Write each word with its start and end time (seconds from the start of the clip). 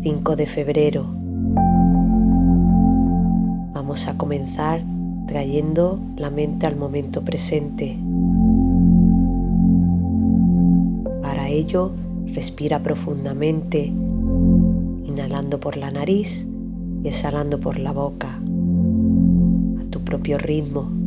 5 0.00 0.36
de 0.36 0.46
febrero. 0.46 1.06
Vamos 3.72 4.06
a 4.06 4.16
comenzar 4.16 4.84
trayendo 5.26 5.98
la 6.16 6.30
mente 6.30 6.66
al 6.66 6.76
momento 6.76 7.24
presente. 7.24 7.98
Para 11.20 11.48
ello, 11.48 11.90
respira 12.26 12.80
profundamente, 12.80 13.86
inhalando 15.04 15.58
por 15.58 15.76
la 15.76 15.90
nariz 15.90 16.46
y 17.02 17.08
exhalando 17.08 17.58
por 17.58 17.80
la 17.80 17.90
boca, 17.90 18.38
a 19.80 19.84
tu 19.90 20.04
propio 20.04 20.38
ritmo. 20.38 20.97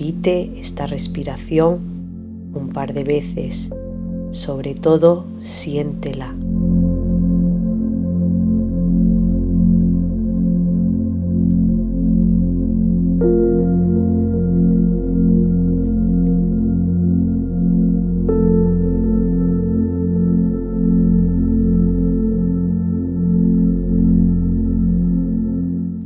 Repite 0.00 0.58
esta 0.58 0.86
respiración 0.86 1.78
un 2.54 2.70
par 2.72 2.94
de 2.94 3.04
veces, 3.04 3.68
sobre 4.30 4.74
todo 4.74 5.26
siéntela. 5.40 6.34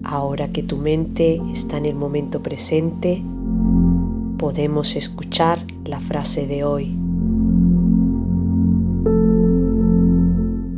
Ahora 0.03 0.49
que 0.49 0.65
tu 0.65 0.79
mente 0.79 1.41
está 1.53 1.77
en 1.79 1.87
el 1.87 1.95
momento 1.95 2.43
presente, 2.43 3.23
podemos 4.39 4.97
escuchar 4.97 5.61
la 5.85 6.01
frase 6.01 6.47
de 6.47 6.65
hoy. 6.65 6.87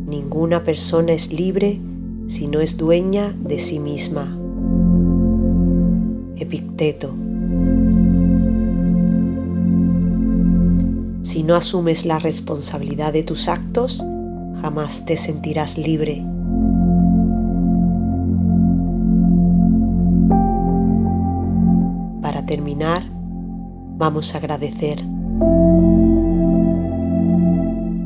Ninguna 0.08 0.62
persona 0.64 1.12
es 1.12 1.32
libre 1.32 1.80
si 2.28 2.48
no 2.48 2.60
es 2.60 2.76
dueña 2.76 3.32
de 3.32 3.58
sí 3.58 3.78
misma. 3.78 4.36
Epicteto. 6.36 7.14
Si 11.22 11.42
no 11.42 11.56
asumes 11.56 12.06
la 12.06 12.18
responsabilidad 12.18 13.12
de 13.12 13.22
tus 13.22 13.48
actos, 13.48 14.04
jamás 14.60 15.04
te 15.06 15.16
sentirás 15.16 15.76
libre. 15.76 16.24
Para 22.22 22.46
terminar, 22.46 23.15
vamos 23.96 24.34
a 24.34 24.38
agradecer. 24.38 25.02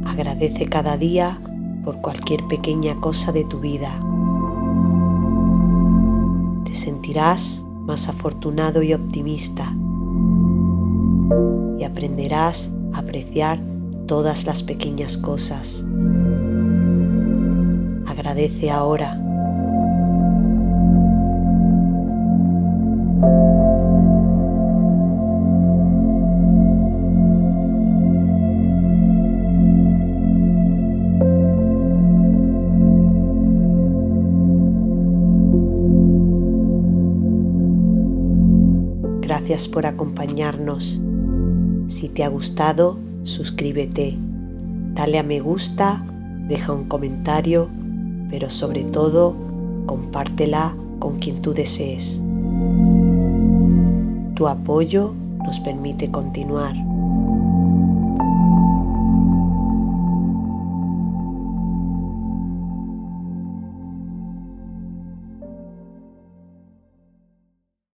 Agradece 0.07 0.69
cada 0.69 0.97
día 0.97 1.41
por 1.85 2.01
cualquier 2.01 2.47
pequeña 2.47 2.97
cosa 3.01 3.33
de 3.33 3.45
tu 3.45 3.61
vida. 3.61 4.01
Te 6.65 6.75
sentirás 6.75 7.65
más 7.87 8.09
afortunado 8.09 8.83
y 8.83 8.93
optimista 8.93 9.75
y 11.79 11.85
aprenderás 11.85 12.71
a 12.93 12.99
apreciar 12.99 13.61
todas 14.07 14.45
las 14.45 14.63
pequeñas 14.63 15.17
cosas. 15.17 15.85
Agradece 18.07 18.71
ahora. 18.71 19.30
Gracias 39.31 39.69
por 39.69 39.87
acompañarnos. 39.87 41.01
Si 41.87 42.09
te 42.09 42.25
ha 42.25 42.29
gustado, 42.29 42.99
suscríbete, 43.23 44.19
dale 44.93 45.21
a 45.21 45.23
me 45.23 45.39
gusta, 45.39 46.05
deja 46.49 46.73
un 46.73 46.89
comentario, 46.89 47.71
pero 48.29 48.51
sobre 48.51 48.83
todo, 48.83 49.37
compártela 49.87 50.75
con 50.99 51.21
quien 51.21 51.41
tú 51.43 51.55
desees. 51.55 52.21
Tu 54.35 54.49
apoyo 54.49 55.15
nos 55.45 55.61
permite 55.61 56.11
continuar. 56.11 56.90